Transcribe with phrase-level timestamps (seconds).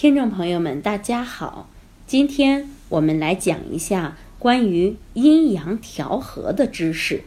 [0.00, 1.68] 听众朋友们，大家好，
[2.06, 7.24] 今天我们来讲一下关于阴阳调和的知识。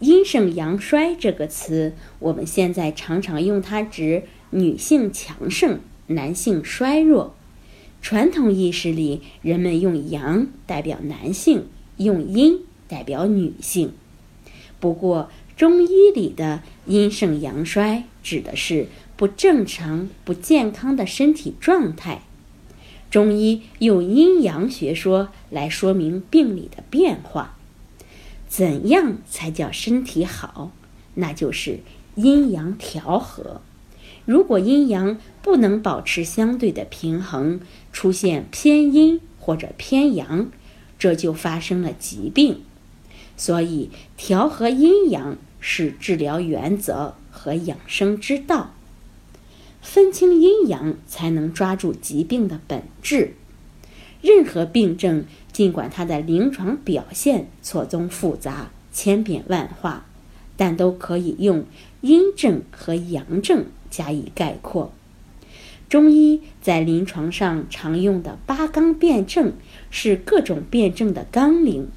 [0.00, 7.34] 阴盛阳衰这个词，我们现在常常用它指女性强盛，男性衰弱。
[8.00, 11.66] 传统意识里，人们用阳代表男性，
[11.98, 13.92] 用阴代表女性。
[14.80, 18.86] 不过，中医里的阴盛阳衰指的是
[19.16, 22.22] 不正常、不健康的身体状态。
[23.10, 27.56] 中医用阴阳学说来说明病理的变化。
[28.48, 30.70] 怎样才叫身体好？
[31.14, 31.80] 那就是
[32.14, 33.60] 阴阳调和。
[34.24, 37.60] 如果阴阳不能保持相对的平衡，
[37.92, 40.50] 出现偏阴或者偏阳，
[40.98, 42.60] 这就发生了疾病。
[43.36, 45.38] 所以，调和阴阳。
[45.58, 48.74] 是治疗原则和养生之道，
[49.86, 53.34] 分清阴阳才能抓住疾病的本质。
[54.20, 60.04] 任何病症，尽管它的临床表现错综复杂、千变万化，
[60.56, 61.64] 但都可以用
[62.00, 64.92] 阴症和阳症加以概括。
[65.88, 69.52] 中医在临床上常用的八纲辩证，
[69.88, 71.88] 是各种辩证的纲领，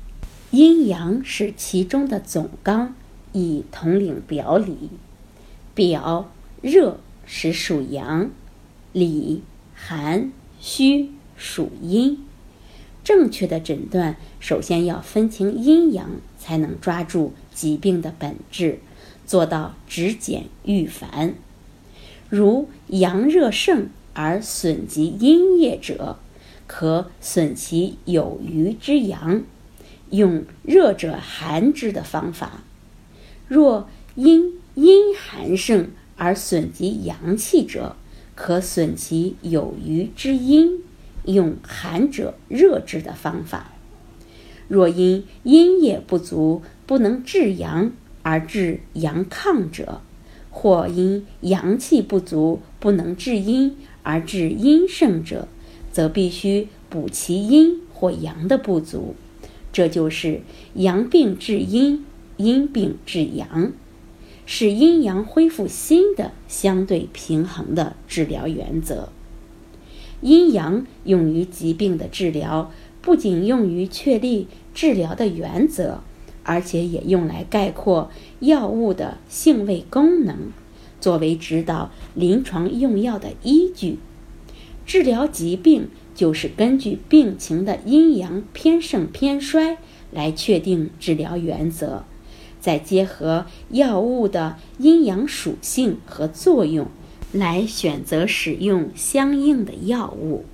[0.51, 2.93] 阴阳是其中的总纲。
[3.31, 4.89] 以统领表里，
[5.75, 6.99] 表热
[7.31, 8.31] 是属阳，
[8.91, 9.43] 里
[9.75, 12.25] 寒虚属阴。
[13.03, 16.09] 正确的诊断，首先要分清阴阳，
[16.39, 18.79] 才能抓住疾病的本质，
[19.27, 21.35] 做到止减预烦。
[22.29, 26.17] 如阳热盛而损及阴液者，
[26.65, 29.43] 可损其有余之阳，
[30.09, 32.63] 用热者寒之的方法。
[33.47, 37.95] 若阴阴寒盛而损及阳气者，
[38.35, 40.81] 可损其有余之阴，
[41.23, 43.71] 用寒者热之的方法。
[44.67, 47.91] 若因阴液不足不能制阳
[48.21, 50.01] 而致阳亢者，
[50.51, 55.47] 或因阳气不足不能制阴而致阴盛者，
[55.93, 59.15] 则必须补其阴或阳的不足。
[59.71, 60.41] 这就是
[60.73, 62.05] 阳病治阴。
[62.37, 63.73] 阴病治阳，
[64.51, 69.09] 是阴阳恢复新的相对平衡的治疗原则。
[70.21, 76.01] 阴阳用于疾病的治疗，不仅用于确立治疗的原则，
[76.41, 80.51] 而且也用来概括药物的性味功能，
[80.99, 83.99] 作为指导临床用药的依据。
[84.83, 89.77] 治疗疾病就是根据病情的阴阳偏盛偏衰
[90.09, 92.03] 来确定治疗原则。
[92.59, 96.87] 再结合药物的阴阳属性和作用，
[97.31, 100.45] 来选择使用相应的药物。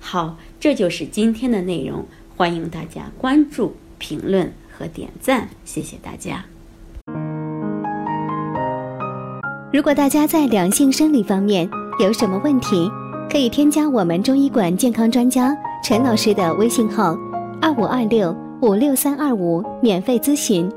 [0.00, 2.04] 好，这就是今天的内容，
[2.36, 6.44] 欢迎大家关注、评论和点赞，谢谢大家。
[9.72, 12.90] 如果大家在两性生理方面有什么问题，
[13.30, 17.16] 可以添加我们中医馆健康专家陈老师的微信号：
[17.60, 20.70] 二五二六五六三二五，免费咨询。